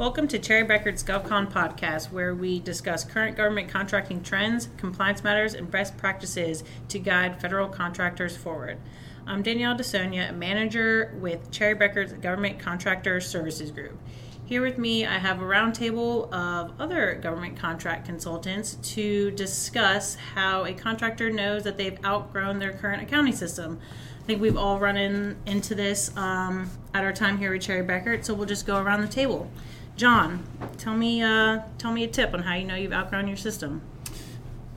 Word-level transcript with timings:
Welcome 0.00 0.28
to 0.28 0.38
Cherry 0.38 0.66
Bekaert's 0.66 1.02
GovCon 1.02 1.52
podcast, 1.52 2.10
where 2.10 2.34
we 2.34 2.58
discuss 2.58 3.04
current 3.04 3.36
government 3.36 3.68
contracting 3.68 4.22
trends, 4.22 4.70
compliance 4.78 5.22
matters, 5.22 5.52
and 5.52 5.70
best 5.70 5.98
practices 5.98 6.64
to 6.88 6.98
guide 6.98 7.38
federal 7.38 7.68
contractors 7.68 8.34
forward. 8.34 8.78
I'm 9.26 9.42
Danielle 9.42 9.76
DeSonia, 9.76 10.30
a 10.30 10.32
manager 10.32 11.14
with 11.20 11.50
Cherry 11.50 11.74
Bekaert's 11.74 12.14
Government 12.14 12.58
Contractor 12.58 13.20
Services 13.20 13.70
Group. 13.70 14.00
Here 14.46 14.62
with 14.62 14.78
me, 14.78 15.04
I 15.04 15.18
have 15.18 15.42
a 15.42 15.44
roundtable 15.44 16.32
of 16.32 16.72
other 16.80 17.16
government 17.16 17.58
contract 17.58 18.06
consultants 18.06 18.76
to 18.94 19.32
discuss 19.32 20.14
how 20.14 20.64
a 20.64 20.72
contractor 20.72 21.30
knows 21.30 21.62
that 21.64 21.76
they've 21.76 22.02
outgrown 22.06 22.58
their 22.58 22.72
current 22.72 23.02
accounting 23.02 23.34
system. 23.34 23.78
I 24.18 24.24
think 24.24 24.40
we've 24.40 24.56
all 24.56 24.78
run 24.78 24.96
in, 24.96 25.36
into 25.44 25.74
this 25.74 26.10
um, 26.16 26.70
at 26.94 27.04
our 27.04 27.12
time 27.12 27.36
here 27.36 27.52
at 27.52 27.60
Cherry 27.60 27.86
Bekaert, 27.86 28.24
so 28.24 28.32
we'll 28.32 28.46
just 28.46 28.66
go 28.66 28.78
around 28.78 29.02
the 29.02 29.08
table. 29.08 29.50
John, 30.00 30.42
tell 30.78 30.96
me, 30.96 31.22
uh, 31.22 31.60
tell 31.76 31.92
me 31.92 32.04
a 32.04 32.08
tip 32.08 32.32
on 32.32 32.40
how 32.40 32.54
you 32.54 32.66
know 32.66 32.74
you've 32.74 32.90
outgrown 32.90 33.28
your 33.28 33.36
system. 33.36 33.82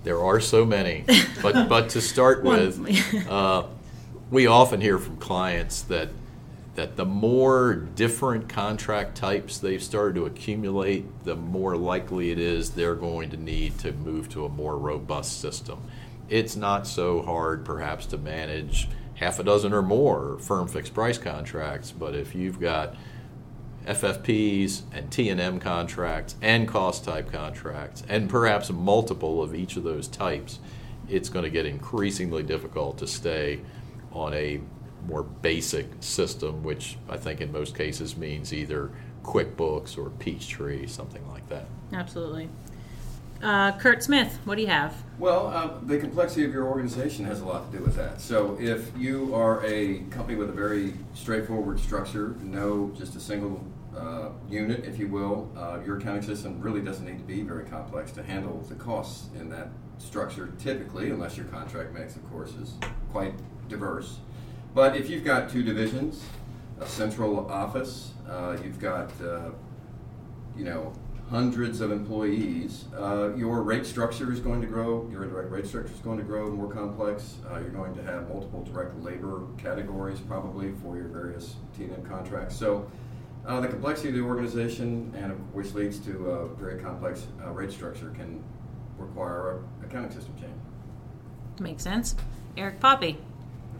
There 0.03 0.21
are 0.21 0.41
so 0.41 0.65
many, 0.65 1.05
but 1.41 1.69
but 1.69 1.91
to 1.91 2.01
start 2.01 2.43
with, 2.43 3.25
uh, 3.29 3.63
we 4.29 4.47
often 4.47 4.81
hear 4.81 4.97
from 4.97 5.15
clients 5.15 5.83
that 5.83 6.09
that 6.75 6.97
the 6.97 7.05
more 7.05 7.73
different 7.73 8.49
contract 8.49 9.15
types 9.15 9.59
they've 9.59 9.81
started 9.81 10.15
to 10.15 10.25
accumulate, 10.25 11.05
the 11.23 11.37
more 11.37 11.77
likely 11.77 12.31
it 12.31 12.37
is 12.37 12.71
they're 12.71 12.93
going 12.93 13.29
to 13.29 13.37
need 13.37 13.79
to 13.79 13.93
move 13.93 14.27
to 14.27 14.43
a 14.43 14.49
more 14.49 14.77
robust 14.77 15.39
system. 15.39 15.79
It's 16.27 16.57
not 16.57 16.85
so 16.85 17.21
hard, 17.21 17.63
perhaps, 17.63 18.07
to 18.07 18.17
manage 18.17 18.89
half 19.15 19.39
a 19.39 19.43
dozen 19.43 19.71
or 19.71 19.83
more 19.83 20.37
firm 20.39 20.67
fixed 20.67 20.93
price 20.93 21.17
contracts, 21.17 21.91
but 21.91 22.13
if 22.13 22.35
you've 22.35 22.59
got 22.59 22.95
FFPs 23.87 24.83
and 24.93 25.11
T&M 25.11 25.59
contracts 25.59 26.35
and 26.41 26.67
cost 26.67 27.03
type 27.03 27.31
contracts 27.31 28.03
and 28.07 28.29
perhaps 28.29 28.69
multiple 28.69 29.41
of 29.41 29.53
each 29.53 29.75
of 29.75 29.83
those 29.83 30.07
types, 30.07 30.59
it's 31.09 31.29
going 31.29 31.43
to 31.43 31.49
get 31.51 31.65
increasingly 31.65 32.43
difficult 32.43 32.97
to 32.99 33.07
stay 33.07 33.59
on 34.11 34.33
a 34.33 34.61
more 35.07 35.23
basic 35.23 35.87
system, 35.99 36.63
which 36.63 36.97
I 37.09 37.17
think 37.17 37.41
in 37.41 37.51
most 37.51 37.75
cases 37.75 38.15
means 38.15 38.53
either 38.53 38.91
QuickBooks 39.23 39.97
or 39.97 40.09
Peachtree, 40.11 40.87
something 40.87 41.27
like 41.29 41.47
that. 41.49 41.65
Absolutely. 41.91 42.49
Uh, 43.43 43.73
Kurt 43.77 44.01
Smith, 44.01 44.39
what 44.45 44.55
do 44.55 44.61
you 44.61 44.69
have? 44.69 44.95
Well, 45.19 45.47
uh, 45.47 45.77
the 45.83 45.97
complexity 45.97 46.45
of 46.45 46.53
your 46.53 46.65
organization 46.65 47.25
has 47.25 47.41
a 47.41 47.45
lot 47.45 47.69
to 47.69 47.77
do 47.77 47.83
with 47.83 47.93
that. 47.97 48.21
So, 48.21 48.57
if 48.57 48.89
you 48.97 49.35
are 49.35 49.63
a 49.65 49.99
company 50.11 50.37
with 50.37 50.49
a 50.49 50.53
very 50.53 50.93
straightforward 51.13 51.77
structure, 51.81 52.37
no, 52.41 52.93
just 52.97 53.17
a 53.17 53.19
single 53.19 53.61
uh, 53.97 54.29
unit, 54.49 54.85
if 54.85 54.97
you 54.97 55.09
will, 55.09 55.51
uh, 55.57 55.79
your 55.85 55.97
accounting 55.97 56.21
system 56.21 56.61
really 56.61 56.79
doesn't 56.79 57.05
need 57.05 57.17
to 57.17 57.25
be 57.25 57.41
very 57.41 57.65
complex 57.65 58.13
to 58.13 58.23
handle 58.23 58.61
the 58.69 58.75
costs 58.75 59.27
in 59.35 59.49
that 59.49 59.67
structure, 59.97 60.53
typically, 60.57 61.09
unless 61.09 61.35
your 61.35 61.45
contract 61.47 61.93
mix, 61.93 62.15
of 62.15 62.27
course, 62.31 62.51
is 62.53 62.75
quite 63.11 63.33
diverse. 63.67 64.19
But 64.73 64.95
if 64.95 65.09
you've 65.09 65.25
got 65.25 65.49
two 65.49 65.63
divisions, 65.63 66.23
a 66.79 66.87
central 66.87 67.51
office, 67.51 68.11
uh, 68.27 68.55
you've 68.63 68.79
got, 68.79 69.11
uh, 69.21 69.49
you 70.57 70.63
know, 70.63 70.93
hundreds 71.29 71.81
of 71.81 71.91
employees, 71.91 72.85
uh, 72.97 73.33
your 73.35 73.63
rate 73.63 73.85
structure 73.85 74.31
is 74.31 74.39
going 74.39 74.61
to 74.61 74.67
grow. 74.67 75.07
Your 75.11 75.23
indirect 75.23 75.51
rate 75.51 75.65
structure 75.65 75.93
is 75.93 75.99
going 75.99 76.17
to 76.17 76.23
grow 76.23 76.51
more 76.51 76.71
complex. 76.71 77.35
Uh, 77.49 77.59
you're 77.59 77.69
going 77.69 77.95
to 77.95 78.03
have 78.03 78.29
multiple 78.29 78.63
direct 78.63 79.01
labor 79.01 79.43
categories 79.57 80.19
probably 80.19 80.71
for 80.83 80.97
your 80.97 81.07
various 81.07 81.55
T&M 81.75 82.03
contracts. 82.05 82.55
So 82.55 82.89
uh, 83.45 83.59
the 83.59 83.67
complexity 83.67 84.09
of 84.09 84.15
the 84.15 84.21
organization, 84.21 85.13
and 85.17 85.33
which 85.53 85.73
leads 85.73 85.99
to 85.99 86.29
a 86.29 86.47
very 86.55 86.79
complex 86.81 87.27
uh, 87.43 87.49
rate 87.49 87.71
structure, 87.71 88.09
can 88.11 88.43
require 88.97 89.63
a 89.81 89.85
accounting 89.85 90.11
system 90.11 90.35
change. 90.39 90.53
Makes 91.59 91.83
sense. 91.83 92.15
Eric 92.57 92.79
Poppy. 92.79 93.17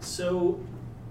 So 0.00 0.60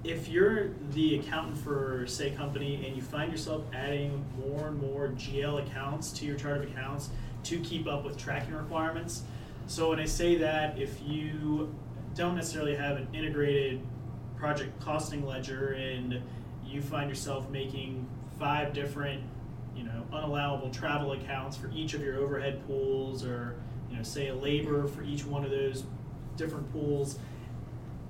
if 0.04 0.28
you're 0.28 0.70
the 0.92 1.20
accountant 1.20 1.58
for 1.58 2.06
say 2.08 2.32
company 2.32 2.86
and 2.86 2.96
you 2.96 3.02
find 3.02 3.32
yourself 3.32 3.64
adding 3.74 4.26
more 4.38 4.68
and 4.68 4.82
more 4.82 5.08
GL 5.10 5.66
accounts 5.66 6.12
to 6.12 6.26
your 6.26 6.36
chart 6.36 6.58
of 6.58 6.64
accounts 6.64 7.10
to 7.44 7.60
keep 7.62 7.88
up 7.88 8.04
with 8.04 8.18
tracking 8.18 8.54
requirements. 8.54 9.24
So 9.68 9.90
when 9.90 10.00
I 10.00 10.06
say 10.06 10.36
that, 10.36 10.78
if 10.78 11.02
you 11.02 11.74
don't 12.16 12.36
necessarily 12.36 12.76
have 12.76 12.98
an 12.98 13.08
integrated 13.14 13.82
project 14.36 14.78
costing 14.82 15.26
ledger 15.26 15.74
and 15.74 16.22
you 16.66 16.82
find 16.82 17.10
yourself 17.10 17.50
making 17.50 18.06
five 18.38 18.74
different, 18.74 19.24
you 19.76 19.84
know, 19.84 20.04
unallowable 20.12 20.72
travel 20.72 21.14
accounts 21.14 21.56
for 21.56 21.72
each 21.74 21.94
of 21.94 22.02
your 22.02 22.18
overhead 22.18 22.66
pools 22.68 23.24
or, 23.26 23.56
you 23.90 23.96
know, 23.96 24.04
say 24.04 24.28
a 24.28 24.36
labor 24.36 24.86
for 24.86 25.02
each 25.04 25.26
one 25.26 25.46
of 25.46 25.52
those 25.52 25.86
different 26.36 26.72
pools, 26.74 27.20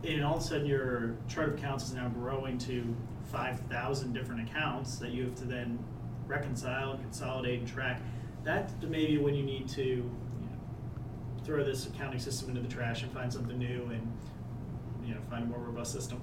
and 0.03 0.24
all 0.24 0.38
of 0.38 0.41
a 0.41 0.46
sudden 0.46 0.66
your 0.66 1.16
chart 1.28 1.50
of 1.50 1.56
accounts 1.56 1.86
is 1.86 1.94
now 1.94 2.09
growing 2.09 2.58
to 2.59 2.96
5,000 3.31 4.14
different 4.14 4.50
accounts 4.50 4.97
that 4.97 5.12
you 5.12 5.24
have 5.24 5.36
to 5.36 5.46
then 5.46 5.80
reconcile 6.28 6.91
and 6.91 7.02
consolidate 7.02 7.59
and 7.59 7.68
track. 7.68 8.02
That's 8.44 8.74
maybe 8.84 9.18
when 9.18 9.34
you 9.34 9.44
need 9.44 9.68
to 9.69 9.84
you 9.84 10.02
know, 10.02 11.44
throw 11.44 11.64
this 11.64 11.88
accounting 11.88 12.19
system 12.19 12.50
into 12.50 12.62
the 12.62 12.68
trash 12.68 13.03
and 13.03 13.12
find 13.12 13.31
something 13.31 13.58
new 13.58 13.90
and 13.91 14.12
you 15.06 15.16
know 15.16 15.22
find 15.30 15.44
a 15.44 15.47
more 15.47 15.59
robust 15.59 15.94
system. 15.94 16.22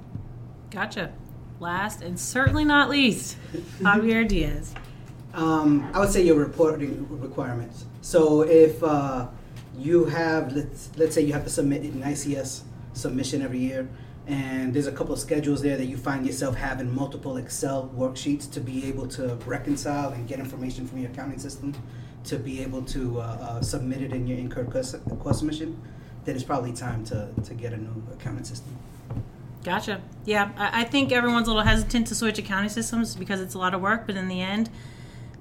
Gotcha. 0.71 1.12
Last 1.59 2.03
and 2.03 2.19
certainly 2.19 2.65
not 2.65 2.89
least, 2.89 3.37
Javier 3.81 4.27
Diaz. 4.27 4.75
Um, 5.35 5.89
I 5.95 6.01
would 6.01 6.11
say 6.11 6.23
your 6.23 6.37
reporting 6.37 7.07
requirements. 7.21 7.85
So 8.01 8.43
if 8.43 8.83
uh, 8.83 9.29
you 9.77 10.07
have, 10.07 10.53
let's, 10.53 10.91
let's 10.97 11.15
say 11.15 11.23
you 11.23 11.33
have 11.33 11.45
to 11.45 11.51
submit 11.51 11.83
an 11.83 12.03
ICS 12.03 12.62
submission 12.93 13.43
every 13.43 13.59
year. 13.59 13.89
And 14.27 14.73
there's 14.73 14.87
a 14.87 14.93
couple 14.93 15.12
of 15.12 15.19
schedules 15.19 15.62
there 15.62 15.77
that 15.77 15.87
you 15.87 15.97
find 15.97 16.27
yourself 16.27 16.55
having 16.55 16.95
multiple 16.95 17.37
Excel 17.37 17.93
worksheets 17.97 18.51
to 18.53 18.61
be 18.61 18.87
able 18.87 19.09
to 19.09 19.34
reconcile 19.47 20.12
and 20.12 20.28
get 20.28 20.39
information 20.39 20.87
from 20.87 20.99
your 20.99 21.11
accounting 21.11 21.39
system 21.39 21.75
to 22.25 22.39
be 22.39 22.62
able 22.62 22.83
to 22.83 23.21
uh, 23.21 23.23
uh, 23.23 23.62
submit 23.62 24.03
it 24.03 24.12
in 24.12 24.27
your 24.27 24.39
incurred 24.39 24.71
cost, 24.71 24.97
cost 25.21 25.39
submission. 25.39 25.81
Then 26.25 26.34
it's 26.34 26.45
probably 26.45 26.73
time 26.73 27.05
to, 27.06 27.31
to 27.45 27.55
get 27.55 27.73
a 27.73 27.77
new 27.79 28.03
accounting 28.12 28.45
system. 28.45 28.77
Gotcha. 29.65 30.00
Yeah, 30.25 30.53
I, 30.56 30.83
I 30.83 30.84
think 30.84 31.12
everyone's 31.12 31.49
a 31.49 31.50
little 31.50 31.67
hesitant 31.67 32.06
to 32.09 32.15
switch 32.15 32.39
accounting 32.39 32.71
systems 32.71 33.15
because 33.15 33.41
it's 33.41 33.55
a 33.55 33.59
lot 33.59 33.75
of 33.75 33.81
work, 33.81 34.06
but 34.06 34.17
in 34.17 34.29
the 34.29 34.41
end, 34.41 34.71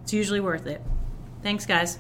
it's 0.02 0.14
usually 0.14 0.40
worth 0.40 0.66
it. 0.66 0.82
Thanks, 1.44 1.66
guys. 1.66 2.00